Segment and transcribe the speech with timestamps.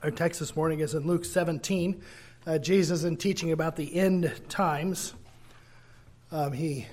[0.00, 2.00] Our text this morning is in Luke 17.
[2.46, 5.12] Uh, Jesus, in teaching about the end times,
[6.30, 6.86] um, he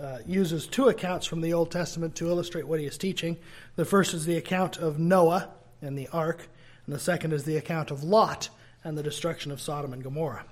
[0.00, 3.36] uh, uses two accounts from the Old Testament to illustrate what he is teaching.
[3.76, 5.50] The first is the account of Noah
[5.80, 6.48] and the ark,
[6.84, 8.48] and the second is the account of Lot
[8.82, 10.44] and the destruction of Sodom and Gomorrah.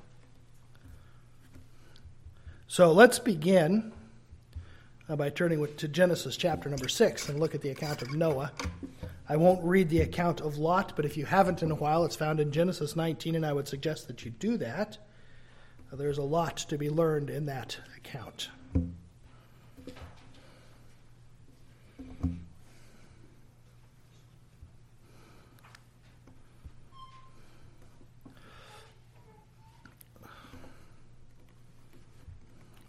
[2.69, 3.91] So let's begin
[5.09, 8.53] uh, by turning to Genesis chapter number 6 and look at the account of Noah.
[9.31, 12.17] I won't read the account of Lot, but if you haven't in a while, it's
[12.17, 14.99] found in Genesis 19, and I would suggest that you do that.
[15.93, 18.49] Uh, there's a lot to be learned in that account.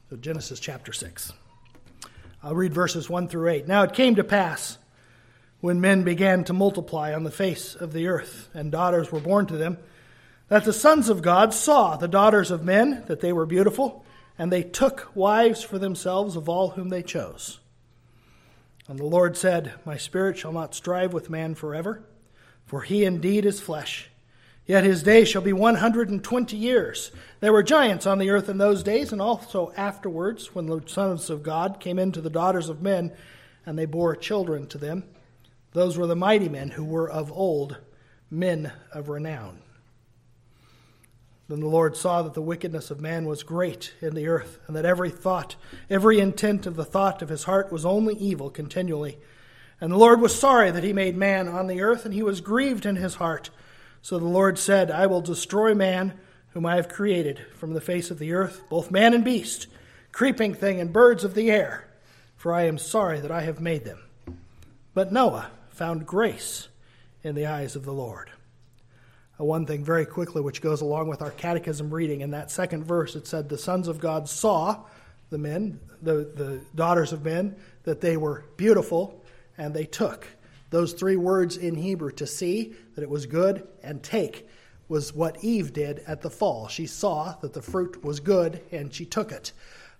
[0.10, 1.34] So, Genesis chapter 6.
[2.42, 3.68] I'll read verses 1 through 8.
[3.68, 4.80] Now it came to pass
[5.62, 9.46] when men began to multiply on the face of the earth, and daughters were born
[9.46, 9.78] to them,
[10.50, 14.04] that the sons of God saw the daughters of men, that they were beautiful,
[14.38, 17.60] and they took wives for themselves of all whom they chose.
[18.88, 22.04] And the Lord said, My spirit shall not strive with man forever,
[22.66, 24.12] for he indeed is flesh
[24.66, 27.12] Yet his days shall be 120 years.
[27.40, 31.30] There were giants on the earth in those days, and also afterwards, when the sons
[31.30, 33.12] of God came into the daughters of men,
[33.66, 35.04] and they bore children to them.
[35.74, 37.78] Those were the mighty men who were of old,
[38.30, 39.60] men of renown.
[41.48, 44.76] Then the Lord saw that the wickedness of man was great in the earth, and
[44.76, 45.56] that every thought,
[45.90, 49.18] every intent of the thought of his heart was only evil continually.
[49.82, 52.40] And the Lord was sorry that he made man on the earth, and he was
[52.40, 53.50] grieved in his heart.
[54.02, 56.14] So the Lord said, I will destroy man
[56.54, 59.68] whom I have created from the face of the earth, both man and beast,
[60.12, 61.88] creeping thing and birds of the air,
[62.36, 64.00] for I am sorry that I have made them.
[64.94, 65.50] But Noah
[65.82, 66.68] found grace
[67.24, 68.30] in the eyes of the Lord.
[69.40, 72.84] Uh, one thing very quickly, which goes along with our catechism reading, in that second
[72.84, 74.84] verse, it said, The sons of God saw
[75.32, 79.26] the men, the, the daughters of men, that they were beautiful,
[79.58, 80.28] and they took.
[80.70, 84.48] Those three words in Hebrew, to see that it was good and take,
[84.88, 86.68] was what Eve did at the fall.
[86.68, 89.52] She saw that the fruit was good and she took it.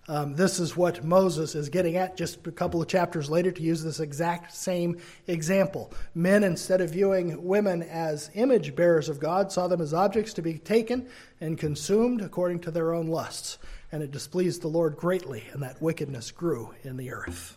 [0.08, 3.62] Um, this is what Moses is getting at just a couple of chapters later to
[3.62, 4.98] use this exact same
[5.28, 5.92] example.
[6.14, 10.42] Men, instead of viewing women as image bearers of God, saw them as objects to
[10.42, 11.08] be taken
[11.40, 13.58] and consumed according to their own lusts.
[13.92, 17.56] And it displeased the Lord greatly, and that wickedness grew in the earth.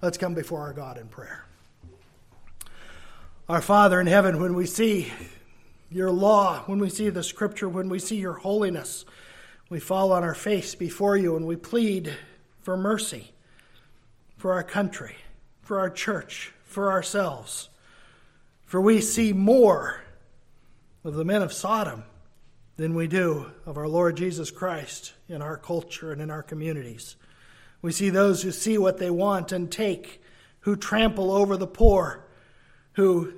[0.00, 1.44] Let's come before our God in prayer.
[3.50, 5.12] Our Father in heaven, when we see
[5.90, 9.04] your law, when we see the scripture, when we see your holiness,
[9.70, 12.12] we fall on our face before you and we plead
[12.60, 13.32] for mercy
[14.36, 15.16] for our country,
[15.62, 17.68] for our church, for ourselves.
[18.64, 20.00] For we see more
[21.04, 22.04] of the men of Sodom
[22.76, 27.16] than we do of our Lord Jesus Christ in our culture and in our communities.
[27.82, 30.22] We see those who see what they want and take,
[30.60, 32.24] who trample over the poor,
[32.92, 33.34] who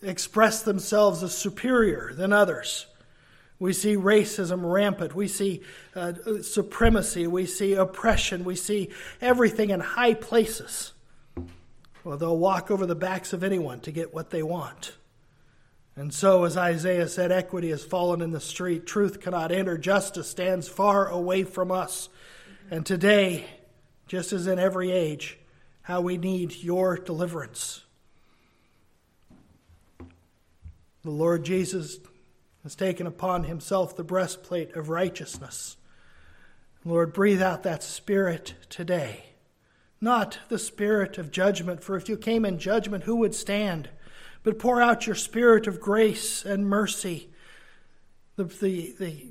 [0.00, 2.86] express themselves as superior than others.
[3.58, 5.14] We see racism rampant.
[5.14, 5.62] We see
[5.94, 6.12] uh,
[6.42, 7.26] supremacy.
[7.26, 8.44] We see oppression.
[8.44, 8.90] We see
[9.20, 10.92] everything in high places.
[12.04, 14.92] Well, they'll walk over the backs of anyone to get what they want.
[15.96, 18.86] And so, as Isaiah said, equity has fallen in the street.
[18.86, 19.78] Truth cannot enter.
[19.78, 22.10] Justice stands far away from us.
[22.70, 23.46] And today,
[24.06, 25.38] just as in every age,
[25.80, 27.82] how we need your deliverance.
[31.02, 31.98] The Lord Jesus
[32.66, 35.76] has taken upon himself the breastplate of righteousness.
[36.84, 39.26] Lord, breathe out that spirit today.
[40.00, 43.88] Not the spirit of judgment, for if you came in judgment, who would stand?
[44.42, 47.28] But pour out your spirit of grace and mercy,
[48.34, 49.26] the, the, the,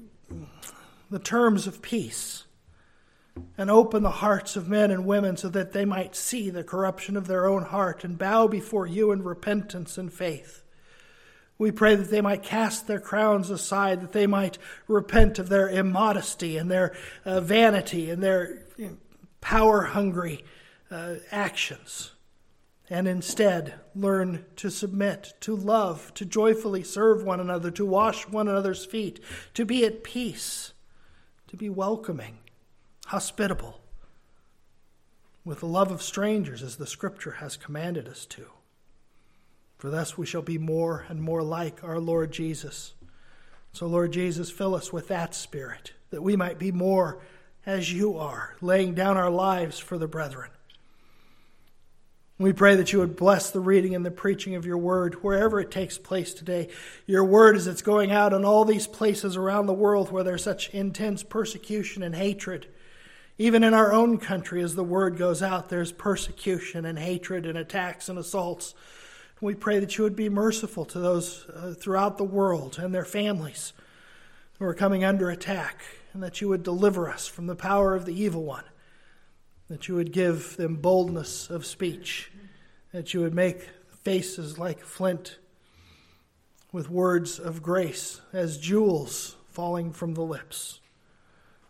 [1.12, 2.46] the terms of peace,
[3.58, 7.18] and open the hearts of men and women so that they might see the corruption
[7.18, 10.62] of their own heart and bow before you in repentance and faith.
[11.58, 14.58] We pray that they might cast their crowns aside, that they might
[14.88, 16.94] repent of their immodesty and their
[17.24, 18.98] uh, vanity and their you know,
[19.40, 20.44] power hungry
[20.92, 22.12] uh, actions,
[22.90, 28.48] and instead learn to submit, to love, to joyfully serve one another, to wash one
[28.48, 29.20] another's feet,
[29.54, 30.74] to be at peace,
[31.48, 32.38] to be welcoming,
[33.08, 33.80] hospitable,
[35.46, 38.48] with the love of strangers as the Scripture has commanded us to
[39.86, 42.96] for thus we shall be more and more like our Lord Jesus.
[43.72, 47.20] So, Lord Jesus, fill us with that spirit, that we might be more
[47.68, 50.50] as you are, laying down our lives for the brethren.
[52.40, 55.60] We pray that you would bless the reading and the preaching of your word wherever
[55.60, 56.70] it takes place today.
[57.06, 60.44] Your word as it's going out in all these places around the world where there's
[60.44, 62.66] such intense persecution and hatred.
[63.38, 67.56] Even in our own country, as the word goes out, there's persecution and hatred and
[67.56, 68.74] attacks and assaults.
[69.42, 73.06] We pray that you would be merciful to those uh, throughout the world and their
[73.06, 73.74] families
[74.60, 75.82] who are coming under attack,
[76.14, 78.64] and that you would deliver us from the power of the evil one
[79.68, 82.32] that you would give them boldness of speech,
[82.92, 83.68] that you would make
[84.04, 85.40] faces like flint
[86.72, 90.80] with words of grace as jewels falling from the lips.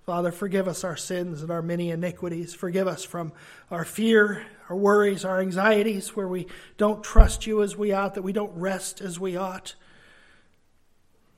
[0.05, 2.53] Father, forgive us our sins and our many iniquities.
[2.53, 3.33] Forgive us from
[3.71, 6.45] our fear, our worries, our anxieties, where we
[6.77, 9.73] don't trust you as we ought, that we don't rest as we ought.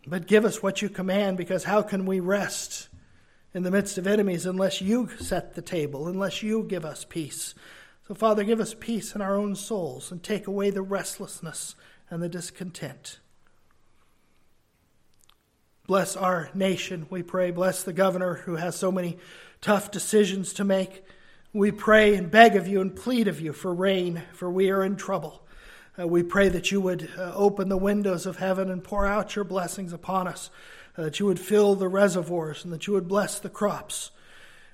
[0.05, 2.89] But give us what you command, because how can we rest
[3.53, 7.55] in the midst of enemies unless you set the table, unless you give us peace.
[8.05, 11.75] So, Father, give us peace in our own souls and take away the restlessness
[12.09, 13.19] and the discontent.
[15.87, 17.49] Bless our nation, we pray.
[17.49, 19.17] Bless the governor who has so many
[19.61, 21.05] tough decisions to make.
[21.53, 24.83] We pray and beg of you and plead of you for rain, for we are
[24.83, 25.47] in trouble.
[25.97, 29.37] Uh, we pray that you would uh, open the windows of heaven and pour out
[29.37, 30.49] your blessings upon us
[30.97, 34.11] that you would fill the reservoirs and that you would bless the crops.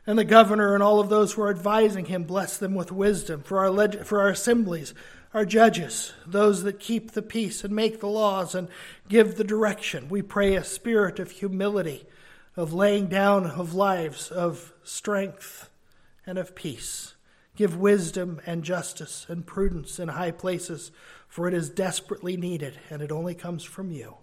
[0.07, 3.43] And the governor and all of those who are advising him, bless them with wisdom
[3.43, 4.95] for our, leg- for our assemblies,
[5.33, 8.67] our judges, those that keep the peace and make the laws and
[9.09, 10.07] give the direction.
[10.09, 12.05] We pray a spirit of humility,
[12.55, 15.69] of laying down of lives, of strength,
[16.25, 17.15] and of peace.
[17.55, 20.91] Give wisdom and justice and prudence in high places,
[21.27, 24.17] for it is desperately needed, and it only comes from you.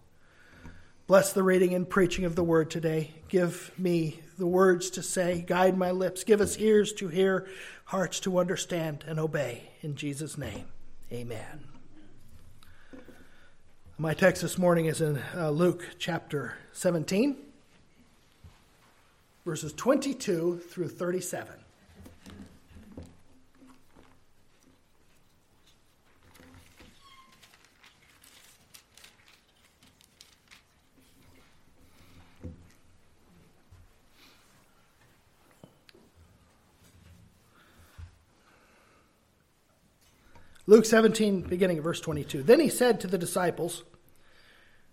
[1.07, 3.11] Bless the reading and preaching of the word today.
[3.29, 6.23] Give me the words to say, guide my lips.
[6.23, 7.49] Give us ears to hear,
[7.87, 9.71] hearts to understand and obey.
[9.81, 10.67] In Jesus' name,
[11.13, 11.65] amen.
[13.99, 17.37] My text this morning is in uh, Luke chapter 17,
[19.45, 21.53] verses 22 through 37.
[40.71, 42.45] Luke 17, beginning at verse 22.
[42.45, 43.83] Then he said to the disciples,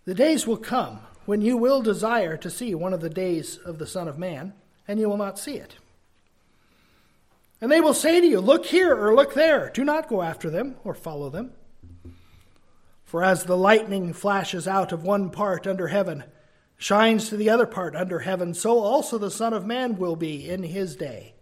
[0.05, 3.77] The days will come when you will desire to see one of the days of
[3.77, 4.53] the Son of Man,
[4.87, 5.75] and you will not see it.
[7.61, 9.69] And they will say to you, Look here or look there.
[9.71, 11.51] Do not go after them or follow them.
[13.03, 16.23] For as the lightning flashes out of one part under heaven,
[16.79, 20.49] shines to the other part under heaven, so also the Son of Man will be
[20.49, 21.35] in his day.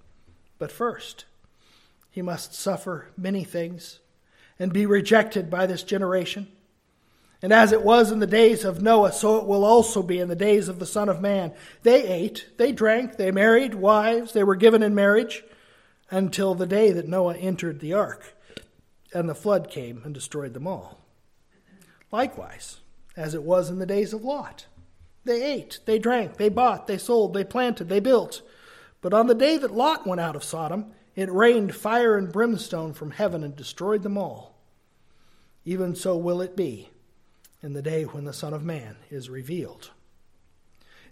[0.60, 1.24] But first,
[2.12, 4.00] he must suffer many things
[4.60, 6.48] and be rejected by this generation.
[7.42, 10.30] And as it was in the days of Noah, so it will also be in
[10.30, 11.54] the days of the Son of Man.
[11.84, 15.44] They ate, they drank, they married wives, they were given in marriage
[16.10, 18.36] until the day that Noah entered the ark,
[19.14, 21.02] and the flood came and destroyed them all.
[22.12, 22.78] Likewise,
[23.18, 24.66] as it was in the days of Lot,
[25.26, 28.42] they ate, they drank, they bought, they sold, they planted, they built.
[29.02, 32.94] But on the day that Lot went out of Sodom, it rained fire and brimstone
[32.94, 34.56] from heaven and destroyed them all.
[35.64, 36.90] Even so will it be
[37.64, 39.92] in the day when the Son of Man is revealed.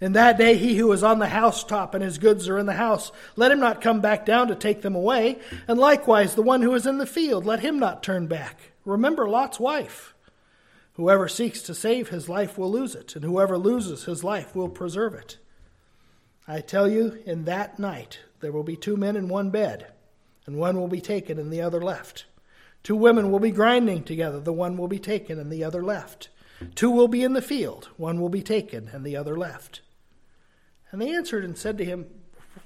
[0.02, 2.74] In that day, he who is on the housetop and his goods are in the
[2.74, 5.40] house, let him not come back down to take them away.
[5.68, 8.74] And likewise, the one who is in the field, let him not turn back.
[8.86, 10.14] Remember Lot's wife.
[10.96, 14.70] Whoever seeks to save his life will lose it, and whoever loses his life will
[14.70, 15.38] preserve it.
[16.48, 19.94] I tell you, in that night there will be two men in one bed,
[20.46, 22.26] and one will be taken and the other left.
[22.84, 26.30] Two women will be grinding together, the one will be taken and the other left.
[26.76, 29.82] Two will be in the field, one will be taken and the other left.
[30.92, 32.08] And they answered and said to him,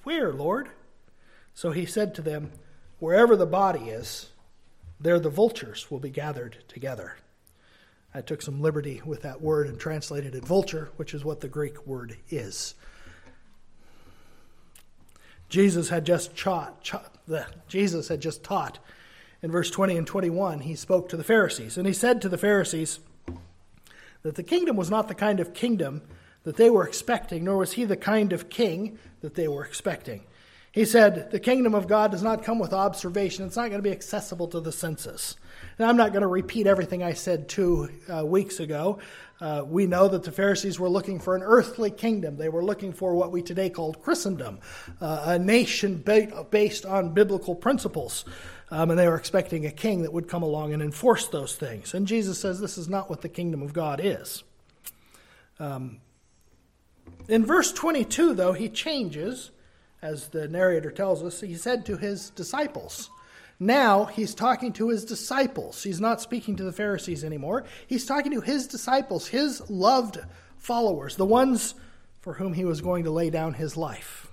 [0.03, 0.69] Where, Lord?
[1.53, 2.51] So he said to them,
[2.99, 4.31] Wherever the body is,
[4.99, 7.15] there the vultures will be gathered together.
[8.13, 11.47] I took some liberty with that word and translated it vulture, which is what the
[11.47, 12.73] Greek word is.
[15.49, 16.89] Jesus had just taught,
[17.67, 18.79] Jesus had just taught
[19.41, 20.61] in verse 20 and 21.
[20.61, 22.99] He spoke to the Pharisees, and he said to the Pharisees
[24.23, 26.01] that the kingdom was not the kind of kingdom
[26.43, 30.23] that they were expecting, nor was he the kind of king that they were expecting.
[30.71, 33.45] He said, The kingdom of God does not come with observation.
[33.45, 35.35] It's not going to be accessible to the senses.
[35.77, 38.99] And I'm not going to repeat everything I said two uh, weeks ago.
[39.39, 42.37] Uh, we know that the Pharisees were looking for an earthly kingdom.
[42.37, 44.59] They were looking for what we today call Christendom,
[44.99, 46.03] uh, a nation
[46.49, 48.25] based on biblical principles.
[48.69, 51.93] Um, and they were expecting a king that would come along and enforce those things.
[51.93, 54.43] And Jesus says this is not what the kingdom of God is.
[55.59, 55.99] Um,
[57.27, 59.51] in verse 22, though, he changes
[60.01, 63.09] as the narrator tells us, he said to his disciples.
[63.59, 65.81] Now he's talking to his disciples.
[65.83, 67.63] He's not speaking to the Pharisees anymore.
[67.87, 70.19] He's talking to his disciples, his loved
[70.57, 71.73] followers, the ones
[72.21, 74.31] for whom he was going to lay down his life.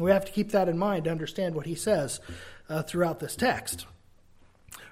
[0.00, 2.20] We have to keep that in mind to understand what he says
[2.68, 3.86] uh, throughout this text.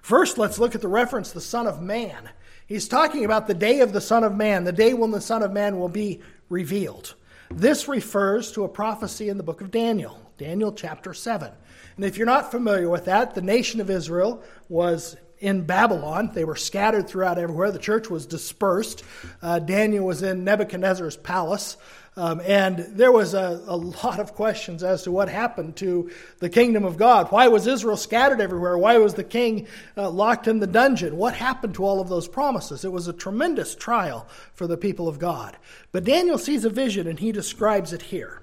[0.00, 2.30] First, let's look at the reference, the Son of Man.
[2.66, 5.42] He's talking about the day of the Son of Man, the day when the Son
[5.42, 7.14] of Man will be revealed.
[7.50, 11.52] This refers to a prophecy in the book of Daniel, Daniel chapter 7.
[11.96, 16.30] And if you're not familiar with that, the nation of Israel was in Babylon.
[16.32, 17.72] They were scattered throughout everywhere.
[17.72, 19.02] The church was dispersed.
[19.42, 21.76] Uh, Daniel was in Nebuchadnezzar's palace.
[22.14, 26.50] Um, and there was a, a, lot of questions as to what happened to the
[26.50, 27.32] kingdom of God.
[27.32, 28.76] Why was Israel scattered everywhere?
[28.76, 31.16] Why was the king uh, locked in the dungeon?
[31.16, 32.84] What happened to all of those promises?
[32.84, 35.56] It was a tremendous trial for the people of God.
[35.90, 38.42] But Daniel sees a vision and he describes it here.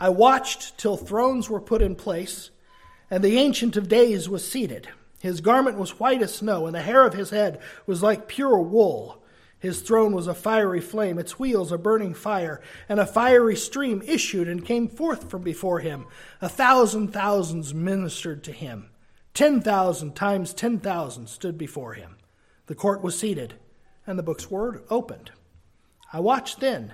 [0.00, 2.50] I watched till thrones were put in place,
[3.10, 4.88] and the Ancient of Days was seated.
[5.20, 8.58] His garment was white as snow, and the hair of his head was like pure
[8.58, 9.22] wool.
[9.58, 14.02] His throne was a fiery flame, its wheels a burning fire, and a fiery stream
[14.06, 16.06] issued and came forth from before him.
[16.42, 18.90] A thousand thousands ministered to him.
[19.32, 22.16] Ten thousand times ten thousand stood before him.
[22.66, 23.54] The court was seated,
[24.06, 25.30] and the book's word opened.
[26.12, 26.92] I watched then,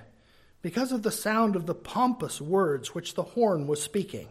[0.61, 4.29] because of the sound of the pompous words which the horn was speaking.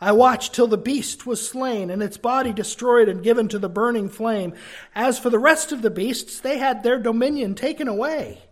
[0.00, 3.68] I watched till the beast was slain and its body destroyed and given to the
[3.68, 4.54] burning flame.
[4.94, 8.42] As for the rest of the beasts, they had their dominion taken away.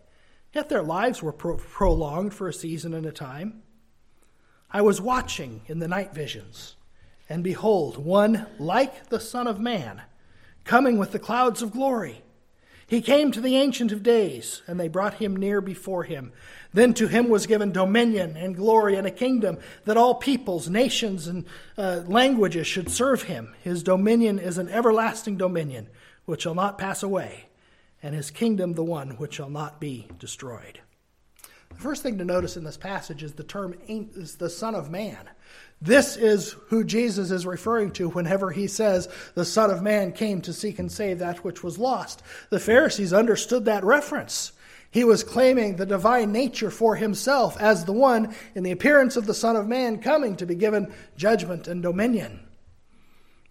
[0.52, 3.62] Yet their lives were pro- prolonged for a season and a time.
[4.70, 6.76] I was watching in the night visions,
[7.28, 10.02] and behold, one like the Son of Man,
[10.64, 12.22] coming with the clouds of glory.
[12.86, 16.32] He came to the Ancient of Days, and they brought him near before him.
[16.72, 21.26] Then to him was given dominion and glory and a kingdom that all peoples, nations,
[21.26, 21.44] and
[21.76, 23.54] uh, languages should serve him.
[23.62, 25.88] His dominion is an everlasting dominion
[26.24, 27.46] which shall not pass away,
[28.02, 30.80] and his kingdom the one which shall not be destroyed.
[31.70, 34.90] The first thing to notice in this passage is the term is the Son of
[34.90, 35.28] Man.
[35.80, 40.40] This is who Jesus is referring to whenever he says, The Son of Man came
[40.42, 42.22] to seek and save that which was lost.
[42.50, 44.52] The Pharisees understood that reference.
[44.92, 49.24] He was claiming the divine nature for himself as the one in the appearance of
[49.24, 52.46] the Son of Man coming to be given judgment and dominion.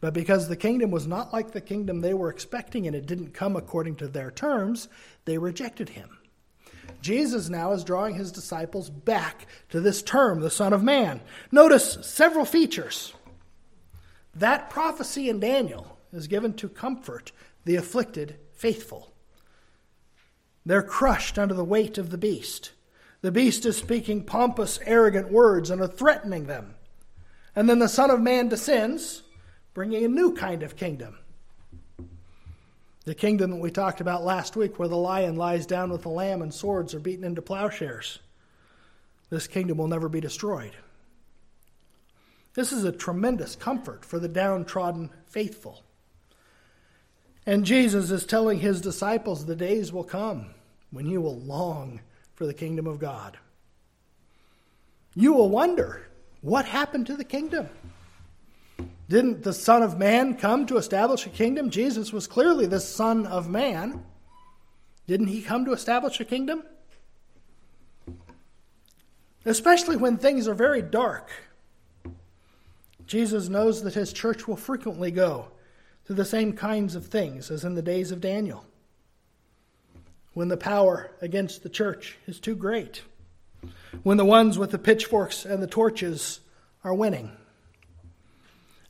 [0.01, 3.33] But because the kingdom was not like the kingdom they were expecting and it didn't
[3.33, 4.87] come according to their terms,
[5.25, 6.19] they rejected him.
[7.01, 11.21] Jesus now is drawing his disciples back to this term, the Son of Man.
[11.51, 13.13] Notice several features.
[14.35, 17.31] That prophecy in Daniel is given to comfort
[17.65, 19.10] the afflicted faithful.
[20.65, 22.71] They're crushed under the weight of the beast.
[23.21, 26.75] The beast is speaking pompous, arrogant words and are threatening them.
[27.55, 29.23] And then the Son of Man descends,
[29.73, 31.17] bringing a new kind of kingdom
[33.05, 36.09] the kingdom that we talked about last week, where the lion lies down with the
[36.09, 38.19] lamb and swords are beaten into plowshares.
[39.29, 40.75] This kingdom will never be destroyed.
[42.53, 45.83] This is a tremendous comfort for the downtrodden faithful.
[47.45, 50.47] And Jesus is telling his disciples the days will come
[50.91, 52.01] when you will long
[52.35, 53.37] for the kingdom of God.
[55.15, 56.07] You will wonder
[56.41, 57.69] what happened to the kingdom.
[59.09, 61.69] Didn't the Son of Man come to establish a kingdom?
[61.69, 64.03] Jesus was clearly the Son of Man.
[65.07, 66.63] Didn't he come to establish a kingdom?
[69.45, 71.29] Especially when things are very dark.
[73.05, 75.47] Jesus knows that his church will frequently go
[76.11, 78.65] through the same kinds of things as in the days of Daniel,
[80.33, 83.01] when the power against the church is too great,
[84.03, 86.41] when the ones with the pitchforks and the torches
[86.83, 87.31] are winning.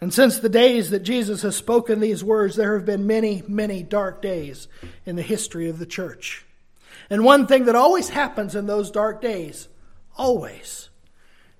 [0.01, 3.83] And since the days that Jesus has spoken these words, there have been many, many
[3.83, 4.67] dark days
[5.05, 6.43] in the history of the church.
[7.07, 9.67] And one thing that always happens in those dark days,
[10.17, 10.89] always,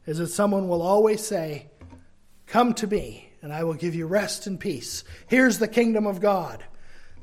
[0.08, 1.68] is that someone will always say,
[2.48, 5.04] Come to me, and I will give you rest and peace.
[5.28, 6.64] Here's the kingdom of God.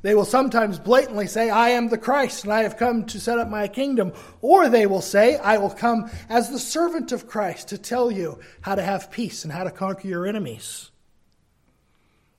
[0.03, 3.39] They will sometimes blatantly say, I am the Christ and I have come to set
[3.39, 4.13] up my kingdom.
[4.41, 8.39] Or they will say, I will come as the servant of Christ to tell you
[8.61, 10.91] how to have peace and how to conquer your enemies.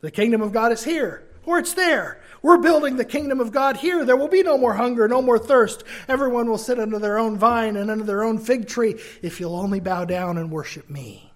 [0.01, 2.21] The kingdom of God is here, or it's there.
[2.41, 4.05] We're building the kingdom of God here.
[4.05, 5.83] There will be no more hunger, no more thirst.
[6.07, 9.57] Everyone will sit under their own vine and under their own fig tree if you'll
[9.57, 11.28] only bow down and worship me.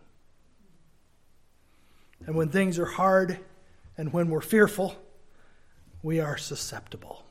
[2.25, 3.39] And when things are hard
[3.97, 4.95] and when we're fearful,
[6.01, 7.23] we are susceptible.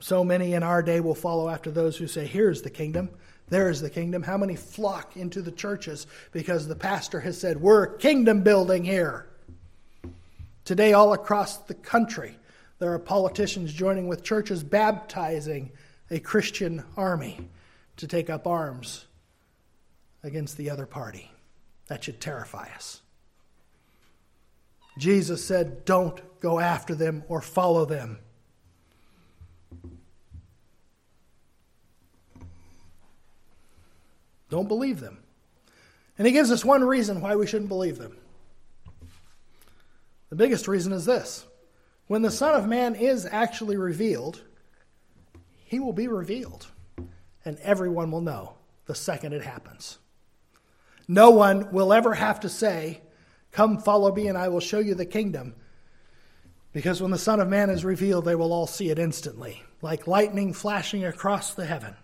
[0.00, 3.10] So many in our day will follow after those who say, Here's the kingdom,
[3.48, 4.22] there is the kingdom.
[4.22, 9.26] How many flock into the churches because the pastor has said, We're kingdom building here?
[10.64, 12.36] Today, all across the country,
[12.78, 15.72] there are politicians joining with churches baptizing
[16.10, 17.48] a Christian army
[17.96, 19.06] to take up arms
[20.22, 21.30] against the other party.
[21.88, 23.00] That should terrify us.
[24.98, 28.18] Jesus said, Don't go after them or follow them.
[34.50, 35.18] Don't believe them.
[36.16, 38.16] And he gives us one reason why we shouldn't believe them.
[40.30, 41.46] The biggest reason is this
[42.06, 44.42] when the Son of Man is actually revealed,
[45.64, 46.66] he will be revealed,
[47.44, 48.54] and everyone will know
[48.86, 49.98] the second it happens.
[51.08, 53.00] No one will ever have to say,
[53.50, 55.54] Come follow me, and I will show you the kingdom.
[56.72, 60.06] Because when the Son of Man is revealed, they will all see it instantly, like
[60.06, 61.96] lightning flashing across the heaven.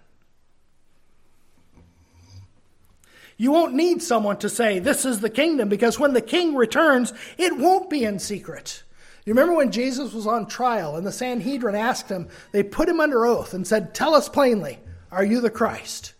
[3.37, 7.12] You won't need someone to say, This is the kingdom, because when the king returns,
[7.37, 8.82] it won't be in secret.
[9.26, 13.00] You remember when Jesus was on trial and the Sanhedrin asked him, they put him
[13.00, 14.78] under oath and said, Tell us plainly,
[15.11, 16.14] are you the Christ?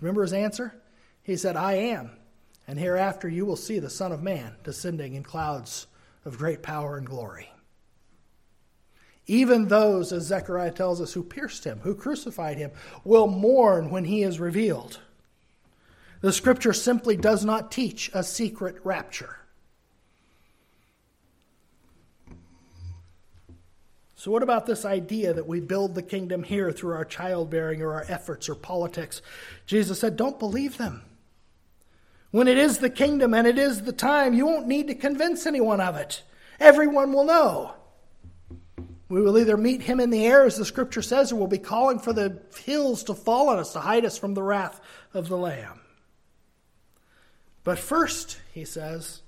[0.00, 0.74] Remember his answer?
[1.22, 2.10] He said, I am.
[2.66, 5.86] And hereafter you will see the Son of Man descending in clouds
[6.24, 7.48] of great power and glory.
[9.26, 12.72] Even those, as Zechariah tells us, who pierced him, who crucified him,
[13.04, 15.00] will mourn when he is revealed.
[16.20, 19.38] The scripture simply does not teach a secret rapture.
[24.14, 27.94] So, what about this idea that we build the kingdom here through our childbearing or
[27.94, 29.20] our efforts or politics?
[29.66, 31.02] Jesus said, Don't believe them.
[32.32, 35.46] When it is the kingdom and it is the time, you won't need to convince
[35.46, 36.22] anyone of it.
[36.58, 37.74] Everyone will know.
[39.08, 41.58] We will either meet him in the air, as the scripture says, or we'll be
[41.58, 44.80] calling for the hills to fall on us to hide us from the wrath
[45.12, 45.80] of the Lamb.
[47.64, 49.20] But first, he says,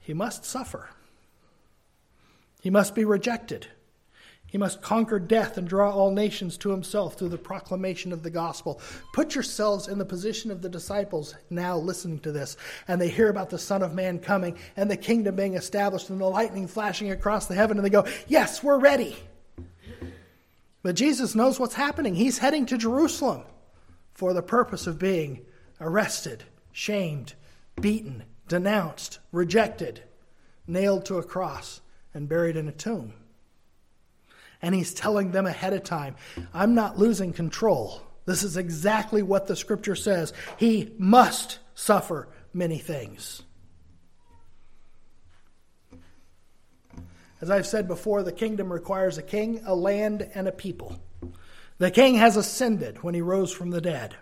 [0.00, 0.90] he must suffer.
[2.60, 3.68] He must be rejected.
[4.48, 8.30] He must conquer death and draw all nations to himself through the proclamation of the
[8.30, 8.80] gospel.
[9.12, 12.56] Put yourselves in the position of the disciples now listening to this,
[12.86, 16.20] and they hear about the Son of Man coming and the kingdom being established and
[16.20, 19.16] the lightning flashing across the heaven, and they go, Yes, we're ready.
[20.82, 22.14] But Jesus knows what's happening.
[22.14, 23.42] He's heading to Jerusalem
[24.14, 25.44] for the purpose of being
[25.80, 27.32] arrested shamed,
[27.80, 30.02] beaten, denounced, rejected,
[30.66, 31.80] nailed to a cross,
[32.12, 33.14] and buried in a tomb.
[34.66, 36.16] And he's telling them ahead of time,
[36.52, 38.02] I'm not losing control.
[38.24, 40.32] This is exactly what the scripture says.
[40.56, 43.44] He must suffer many things.
[47.40, 50.98] As I've said before, the kingdom requires a king, a land, and a people.
[51.78, 54.16] The king has ascended when he rose from the dead.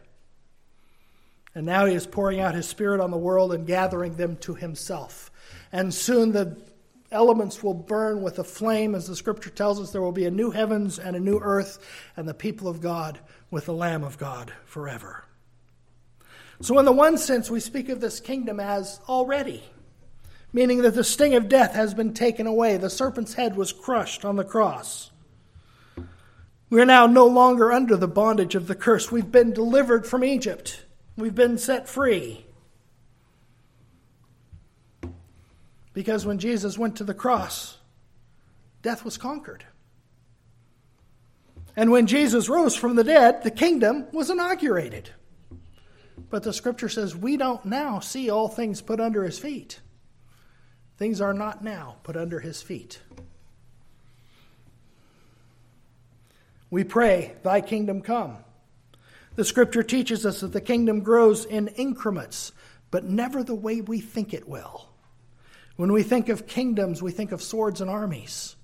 [1.54, 4.54] And now he is pouring out his spirit on the world and gathering them to
[4.54, 5.30] himself.
[5.72, 6.62] And soon the
[7.14, 9.90] elements will burn with a flame, as the scripture tells us.
[9.90, 11.78] There will be a new heavens and a new earth,
[12.16, 13.18] and the people of God
[13.50, 15.24] with the Lamb of God forever.
[16.60, 19.62] So, in the one sense, we speak of this kingdom as already,
[20.52, 22.76] meaning that the sting of death has been taken away.
[22.76, 25.10] The serpent's head was crushed on the cross.
[26.70, 29.12] We are now no longer under the bondage of the curse.
[29.12, 30.84] We've been delivered from Egypt.
[31.16, 32.43] We've been set free.
[35.94, 37.78] Because when Jesus went to the cross,
[38.82, 39.64] death was conquered.
[41.76, 45.10] And when Jesus rose from the dead, the kingdom was inaugurated.
[46.30, 49.80] But the scripture says we don't now see all things put under his feet.
[50.96, 53.00] Things are not now put under his feet.
[56.70, 58.38] We pray, Thy kingdom come.
[59.36, 62.52] The scripture teaches us that the kingdom grows in increments,
[62.92, 64.88] but never the way we think it will.
[65.76, 68.56] When we think of kingdoms, we think of swords and armies.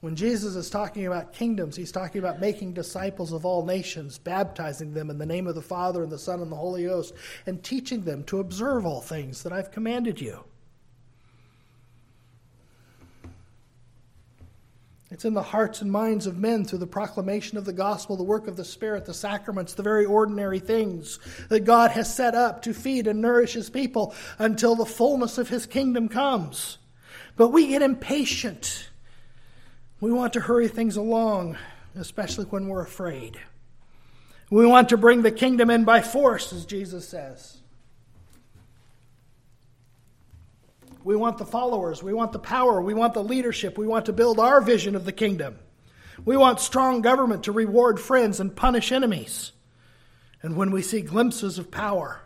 [0.00, 4.94] When Jesus is talking about kingdoms, he's talking about making disciples of all nations, baptizing
[4.94, 7.14] them in the name of the Father and the Son and the Holy Ghost,
[7.46, 10.44] and teaching them to observe all things that I've commanded you.
[15.16, 18.22] It's in the hearts and minds of men through the proclamation of the gospel, the
[18.22, 22.60] work of the Spirit, the sacraments, the very ordinary things that God has set up
[22.64, 26.76] to feed and nourish His people until the fullness of His kingdom comes.
[27.34, 28.90] But we get impatient.
[30.02, 31.56] We want to hurry things along,
[31.94, 33.40] especially when we're afraid.
[34.50, 37.55] We want to bring the kingdom in by force, as Jesus says.
[41.06, 42.02] We want the followers.
[42.02, 42.82] We want the power.
[42.82, 43.78] We want the leadership.
[43.78, 45.56] We want to build our vision of the kingdom.
[46.24, 49.52] We want strong government to reward friends and punish enemies.
[50.42, 52.22] And when we see glimpses of power,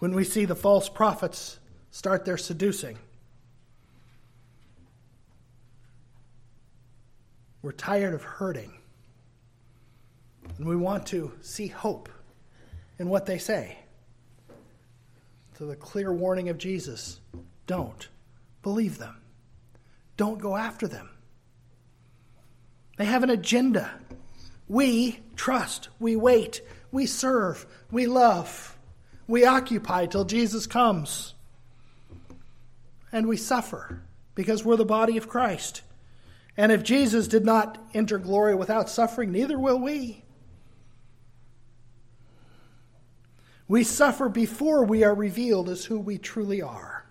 [0.00, 1.58] when we see the false prophets
[1.90, 2.98] start their seducing,
[7.62, 8.74] we're tired of hurting.
[10.58, 12.10] And we want to see hope
[12.98, 13.78] in what they say
[15.56, 17.20] to the clear warning of Jesus
[17.66, 18.08] don't
[18.62, 19.16] believe them,
[20.16, 21.08] don't go after them.
[22.98, 23.90] They have an agenda.
[24.68, 28.76] We trust, we wait, we serve, we love,
[29.26, 31.34] we occupy till Jesus comes.
[33.12, 34.02] And we suffer
[34.34, 35.82] because we're the body of Christ.
[36.56, 40.22] And if Jesus did not enter glory without suffering, neither will we.
[43.68, 47.04] We suffer before we are revealed as who we truly are.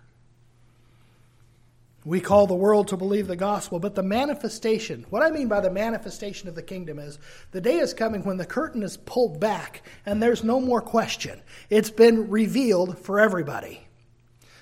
[2.05, 5.59] We call the world to believe the gospel, but the manifestation, what I mean by
[5.59, 7.17] the manifestation of the kingdom is
[7.51, 11.41] the day is coming when the curtain is pulled back and there's no more question.
[11.71, 13.81] It's been revealed for everybody.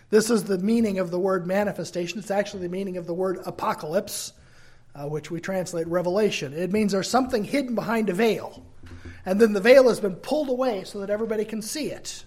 [0.10, 2.18] This is the meaning of the word manifestation.
[2.18, 4.32] It's actually the meaning of the word apocalypse,
[4.96, 6.54] uh, which we translate revelation.
[6.54, 8.64] It means there's something hidden behind a veil
[9.26, 12.24] and then the veil has been pulled away so that everybody can see it.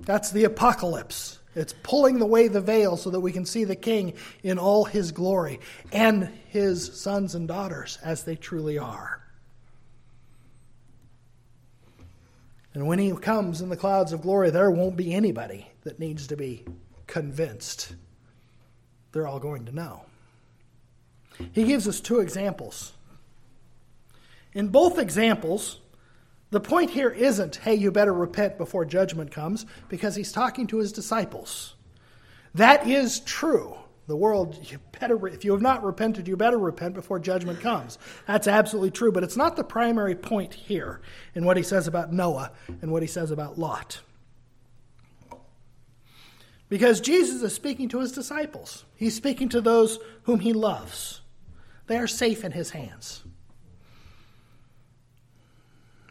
[0.00, 1.38] That's the apocalypse.
[1.54, 5.12] It's pulling away the veil so that we can see the king in all his
[5.12, 5.60] glory
[5.92, 9.20] and his sons and daughters as they truly are.
[12.74, 16.26] And when he comes in the clouds of glory, there won't be anybody that needs
[16.26, 16.64] to be
[17.06, 17.94] convinced.
[19.12, 20.06] They're all going to know.
[21.52, 22.92] He gives us two examples
[24.54, 25.80] in both examples,
[26.50, 30.78] the point here isn't, hey, you better repent before judgment comes, because he's talking to
[30.78, 31.74] his disciples.
[32.54, 33.76] That is true.
[34.06, 37.98] The world, you better, if you have not repented, you better repent before judgment comes.
[38.26, 41.00] That's absolutely true, but it's not the primary point here
[41.34, 44.00] in what he says about Noah and what he says about Lot.
[46.68, 51.22] Because Jesus is speaking to his disciples, he's speaking to those whom he loves.
[51.86, 53.23] They are safe in his hands.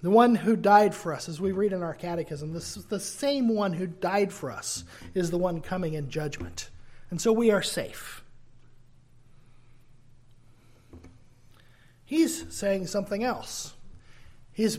[0.03, 2.99] The one who died for us, as we read in our catechism, this is the
[2.99, 6.69] same one who died for us is the one coming in judgment.
[7.09, 8.21] And so we are safe.
[12.03, 13.75] He's saying something else.
[14.51, 14.77] He's,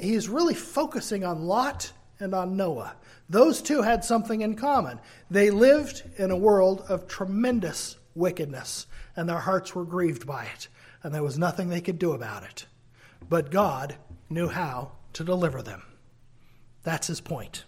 [0.00, 2.94] he's really focusing on Lot and on Noah.
[3.28, 5.00] Those two had something in common.
[5.30, 10.68] They lived in a world of tremendous wickedness, and their hearts were grieved by it,
[11.02, 12.64] and there was nothing they could do about it.
[13.28, 13.96] But God
[14.32, 15.82] knew how to deliver them.
[16.82, 17.64] That's his point.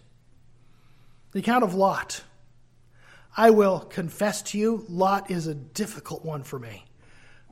[1.31, 2.23] The account of Lot.
[3.37, 6.85] I will confess to you, Lot is a difficult one for me.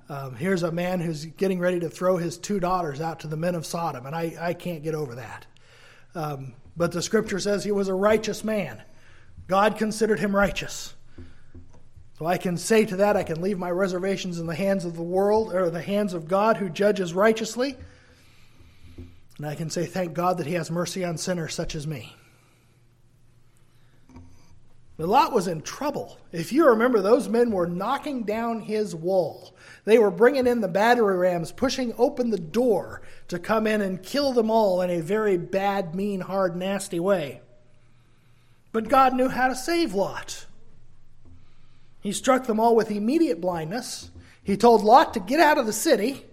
[0.10, 3.38] Um, here's a man who's getting ready to throw his two daughters out to the
[3.38, 5.46] men of Sodom, and I, I can't get over that.
[6.16, 8.82] Um, but the scripture says he was a righteous man.
[9.48, 10.94] God considered him righteous.
[12.18, 14.96] So I can say to that, I can leave my reservations in the hands of
[14.96, 17.76] the world, or the hands of God who judges righteously.
[19.38, 22.16] And I can say, thank God that He has mercy on sinners such as me.
[24.96, 26.20] But Lot was in trouble.
[26.32, 29.56] If you remember, those men were knocking down his wall.
[29.86, 34.04] They were bringing in the battering rams, pushing open the door to come in and
[34.04, 37.42] kill them all in a very bad, mean, hard, nasty way.
[38.72, 40.46] But God knew how to save Lot.
[42.02, 44.12] He struck them all with immediate blindness.
[44.44, 46.24] He told Lot to get out of the city,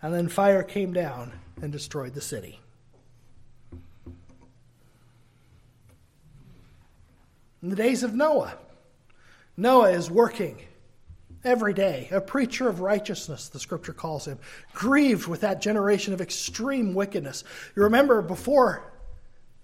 [0.00, 1.32] and then fire came down
[1.62, 2.60] and destroyed the city.
[7.62, 8.56] In the days of Noah,
[9.56, 10.58] Noah is working
[11.44, 14.38] every day, a preacher of righteousness, the scripture calls him,
[14.72, 17.44] grieved with that generation of extreme wickedness.
[17.74, 18.92] You remember before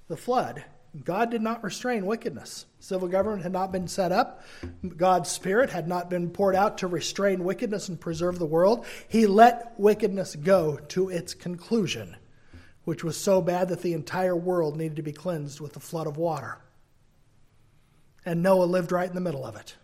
[0.09, 0.65] the flood,
[1.05, 2.67] God did not restrain wickedness.
[2.85, 4.45] Civil government had not been set up.
[4.99, 8.85] God's Spirit had not been poured out to restrain wickedness and preserve the world.
[9.09, 12.15] He let wickedness go to its conclusion,
[12.85, 16.07] which was so bad that the entire world needed to be cleansed with a flood
[16.07, 16.59] of water.
[18.27, 19.77] And Noah lived right in the middle of it.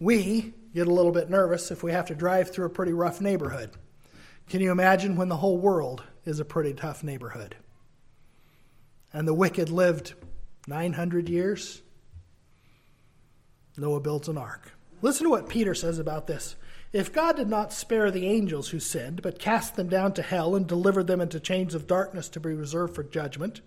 [0.00, 3.20] We get a little bit nervous if we have to drive through a pretty rough
[3.20, 3.70] neighborhood.
[4.48, 7.54] Can you imagine when the whole world is a pretty tough neighborhood?
[9.12, 10.14] And the wicked lived
[10.68, 11.80] 900 years?
[13.76, 14.72] Noah builds an ark.
[15.00, 16.56] Listen to what Peter says about this.
[16.92, 20.54] If God did not spare the angels who sinned, but cast them down to hell
[20.54, 23.60] and delivered them into chains of darkness to be reserved for judgment,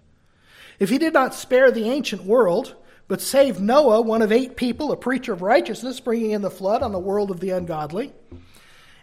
[0.79, 2.75] if he did not spare the ancient world,
[3.07, 6.81] but saved Noah, one of eight people, a preacher of righteousness, bringing in the flood
[6.81, 8.13] on the world of the ungodly,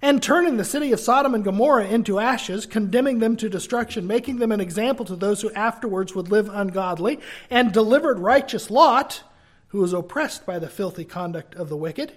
[0.00, 4.38] and turning the city of Sodom and Gomorrah into ashes, condemning them to destruction, making
[4.38, 7.18] them an example to those who afterwards would live ungodly,
[7.50, 9.22] and delivered righteous Lot,
[9.68, 12.12] who was oppressed by the filthy conduct of the wicked.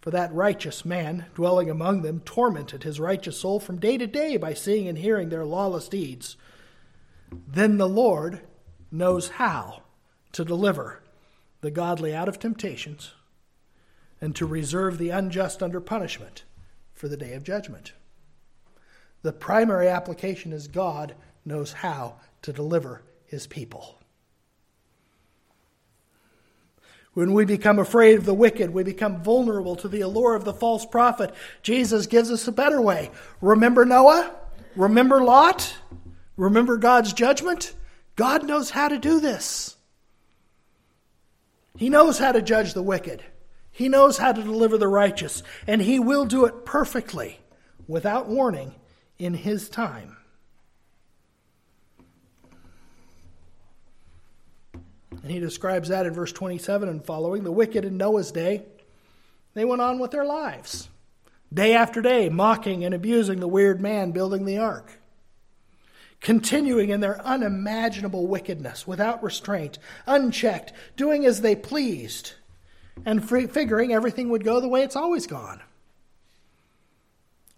[0.00, 4.36] For that righteous man, dwelling among them, tormented his righteous soul from day to day
[4.36, 6.36] by seeing and hearing their lawless deeds.
[7.46, 8.40] Then the Lord
[8.90, 9.82] knows how
[10.32, 11.02] to deliver
[11.60, 13.12] the godly out of temptations
[14.20, 16.42] and to reserve the unjust under punishment
[16.94, 17.92] for the day of judgment.
[19.22, 23.98] The primary application is God knows how to deliver his people.
[27.14, 30.54] When we become afraid of the wicked, we become vulnerable to the allure of the
[30.54, 31.34] false prophet.
[31.62, 33.10] Jesus gives us a better way.
[33.40, 34.34] Remember Noah?
[34.76, 35.74] Remember Lot?
[36.36, 37.74] Remember God's judgment?
[38.16, 39.76] God knows how to do this.
[41.76, 43.22] He knows how to judge the wicked.
[43.72, 47.40] He knows how to deliver the righteous, and He will do it perfectly,
[47.88, 48.74] without warning,
[49.18, 50.16] in His time.
[55.22, 57.44] And he describes that in verse 27 and following.
[57.44, 58.64] The wicked in Noah's day,
[59.54, 60.88] they went on with their lives,
[61.52, 64.98] day after day, mocking and abusing the weird man building the ark,
[66.20, 72.32] continuing in their unimaginable wickedness without restraint, unchecked, doing as they pleased,
[73.04, 75.60] and figuring everything would go the way it's always gone.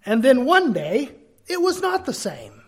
[0.06, 1.12] And then one day,
[1.46, 2.62] it was not the same.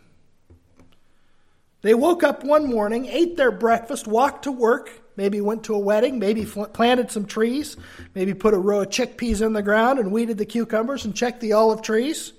[1.82, 5.78] They woke up one morning, ate their breakfast, walked to work, maybe went to a
[5.78, 7.76] wedding, maybe planted some trees,
[8.14, 11.40] maybe put a row of chickpeas in the ground and weeded the cucumbers and checked
[11.40, 12.32] the olive trees.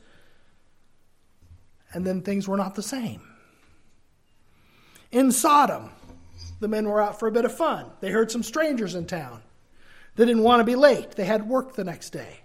[1.93, 3.21] And then things were not the same.
[5.11, 5.91] In Sodom,
[6.59, 7.85] the men were out for a bit of fun.
[8.01, 9.41] They heard some strangers in town.
[10.17, 11.11] They didn't want to be late.
[11.11, 12.41] They had work the next day.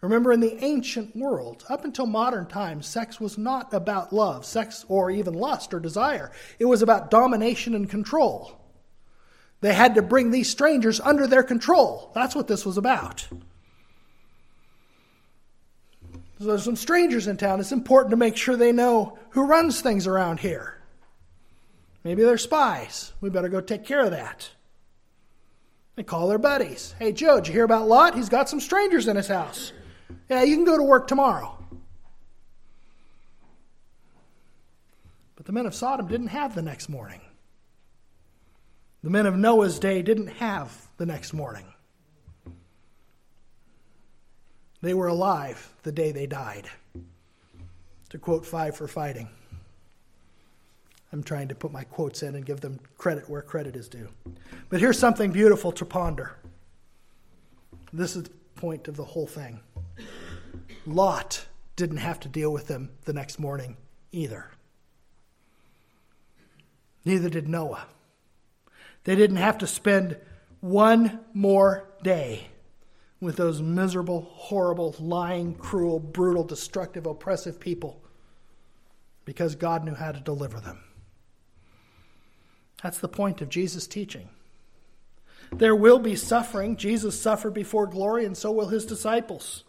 [0.00, 4.84] Remember, in the ancient world, up until modern times, sex was not about love, sex
[4.88, 6.32] or even lust or desire.
[6.58, 8.58] It was about domination and control.
[9.60, 12.10] They had to bring these strangers under their control.
[12.14, 13.28] That's what this was about.
[16.38, 17.60] So there's some strangers in town.
[17.60, 20.78] It's important to make sure they know who runs things around here.
[22.02, 23.12] Maybe they're spies.
[23.20, 24.48] We better go take care of that.
[25.96, 26.94] They call their buddies.
[26.98, 28.14] Hey, Joe, did you hear about Lot?
[28.14, 29.72] He's got some strangers in his house.
[30.28, 31.56] Yeah, you can go to work tomorrow.
[35.36, 37.20] But the men of Sodom didn't have the next morning.
[39.02, 41.64] The men of Noah's day didn't have the next morning.
[44.82, 46.68] They were alive the day they died.
[48.10, 49.28] To quote Five for Fighting.
[51.12, 54.08] I'm trying to put my quotes in and give them credit where credit is due.
[54.68, 56.36] But here's something beautiful to ponder.
[57.92, 59.60] This is the point of the whole thing.
[60.86, 63.76] Lot didn't have to deal with them the next morning
[64.12, 64.50] either.
[67.04, 67.86] Neither did Noah.
[69.04, 70.16] They didn't have to spend
[70.60, 72.48] one more day
[73.20, 78.02] with those miserable, horrible, lying, cruel, brutal, destructive, oppressive people
[79.24, 80.78] because God knew how to deliver them.
[82.82, 84.28] That's the point of Jesus' teaching.
[85.52, 86.76] There will be suffering.
[86.76, 89.64] Jesus suffered before glory, and so will his disciples.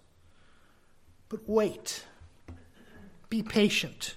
[1.30, 2.06] But wait.
[3.30, 4.15] Be patient.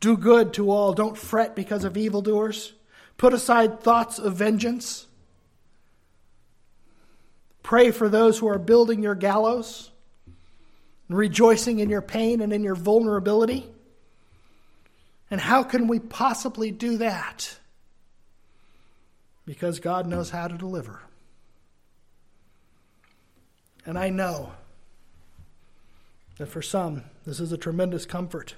[0.00, 0.92] Do good to all.
[0.92, 2.74] Don't fret because of evildoers.
[3.16, 5.06] Put aside thoughts of vengeance.
[7.62, 9.90] Pray for those who are building your gallows
[11.08, 13.66] and rejoicing in your pain and in your vulnerability.
[15.30, 17.58] And how can we possibly do that?
[19.46, 21.00] Because God knows how to deliver.
[23.86, 24.52] And I know
[26.38, 28.56] that for some, this is a tremendous comfort.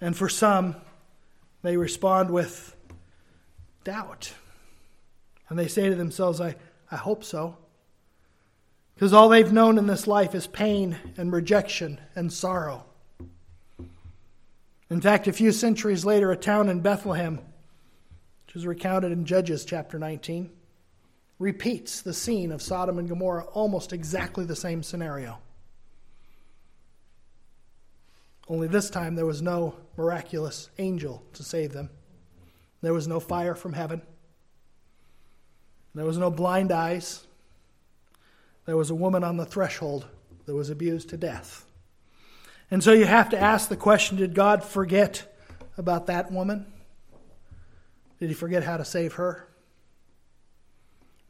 [0.00, 0.76] And for some,
[1.62, 2.76] they respond with
[3.84, 4.32] doubt.
[5.48, 6.56] And they say to themselves, I,
[6.90, 7.56] I hope so.
[8.94, 12.84] Because all they've known in this life is pain and rejection and sorrow.
[14.90, 17.40] In fact, a few centuries later, a town in Bethlehem,
[18.50, 20.50] which is recounted in Judges chapter 19,
[21.38, 25.38] repeats the scene of Sodom and Gomorrah, almost exactly the same scenario.
[28.48, 31.90] Only this time there was no miraculous angel to save them.
[32.82, 34.02] There was no fire from heaven.
[35.94, 37.24] There was no blind eyes.
[38.66, 40.08] There was a woman on the threshold
[40.46, 41.66] that was abused to death.
[42.68, 45.38] And so you have to ask the question did God forget
[45.78, 46.66] about that woman?
[48.20, 49.48] Did he forget how to save her?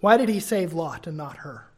[0.00, 1.70] Why did he save Lot and not her?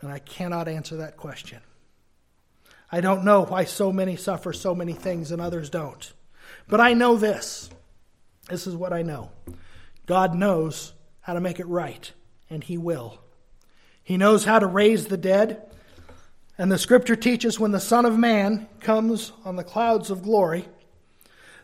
[0.00, 1.60] And I cannot answer that question.
[2.92, 6.12] I don't know why so many suffer so many things and others don't.
[6.68, 7.70] But I know this.
[8.48, 9.30] This is what I know
[10.06, 12.12] God knows how to make it right,
[12.48, 13.20] and He will.
[14.02, 15.62] He knows how to raise the dead.
[16.58, 20.66] And the scripture teaches when the Son of Man comes on the clouds of glory,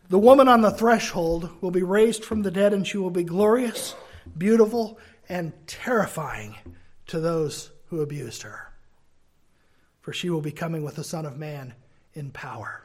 [0.09, 3.25] the woman on the threshold will be raised from the dead, and she will be
[3.25, 3.95] glorious,
[4.37, 6.57] beautiful, and terrifying
[7.07, 8.73] to those who abused her.
[10.01, 11.75] For she will be coming with the Son of Man
[12.15, 12.85] in power.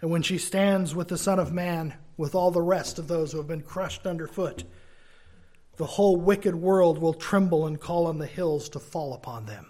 [0.00, 3.32] And when she stands with the Son of Man, with all the rest of those
[3.32, 4.64] who have been crushed underfoot,
[5.76, 9.66] the whole wicked world will tremble and call on the hills to fall upon them.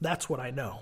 [0.00, 0.80] That's what I know.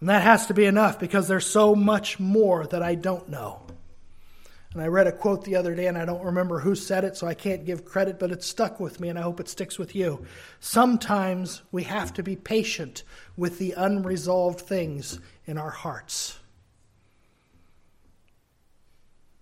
[0.00, 3.62] And that has to be enough because there's so much more that I don't know.
[4.72, 7.16] And I read a quote the other day, and I don't remember who said it,
[7.16, 9.78] so I can't give credit, but it stuck with me, and I hope it sticks
[9.78, 10.24] with you.
[10.60, 13.02] Sometimes we have to be patient
[13.36, 16.38] with the unresolved things in our hearts.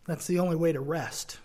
[0.07, 1.39] That's the only way to rest.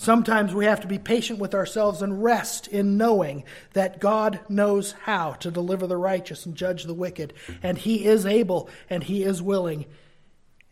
[0.00, 4.92] Sometimes we have to be patient with ourselves and rest in knowing that God knows
[4.92, 9.22] how to deliver the righteous and judge the wicked, and He is able, and He
[9.22, 9.84] is willing,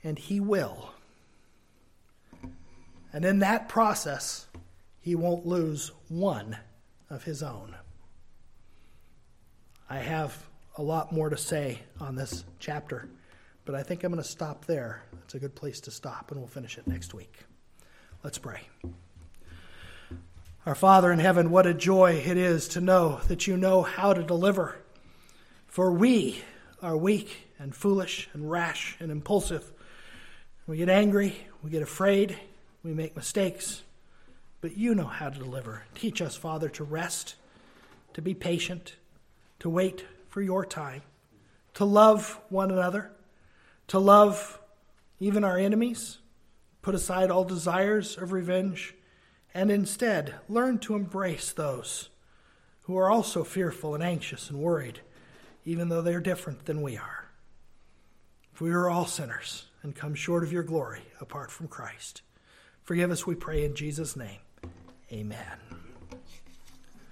[0.02, 0.94] and He will.
[3.12, 4.46] And in that process,
[5.02, 6.56] He won't lose one
[7.10, 7.76] of His own.
[9.90, 10.42] I have
[10.78, 13.10] a lot more to say on this chapter,
[13.66, 15.02] but I think I'm going to stop there.
[15.24, 17.40] It's a good place to stop, and we'll finish it next week.
[18.24, 18.62] Let's pray.
[20.68, 24.12] Our Father in heaven, what a joy it is to know that you know how
[24.12, 24.76] to deliver.
[25.66, 26.42] For we
[26.82, 29.72] are weak and foolish and rash and impulsive.
[30.66, 32.36] We get angry, we get afraid,
[32.82, 33.82] we make mistakes,
[34.60, 35.84] but you know how to deliver.
[35.94, 37.36] Teach us, Father, to rest,
[38.12, 38.96] to be patient,
[39.60, 41.00] to wait for your time,
[41.72, 43.10] to love one another,
[43.86, 44.60] to love
[45.18, 46.18] even our enemies,
[46.82, 48.94] put aside all desires of revenge,
[49.54, 52.10] and instead learn to embrace those
[52.82, 55.00] who are also fearful and anxious and worried,
[55.64, 57.26] even though they are different than we are.
[58.52, 62.22] For we are all sinners and come short of your glory apart from Christ.
[62.82, 64.40] Forgive us, we pray, in Jesus' name.
[65.12, 65.87] Amen.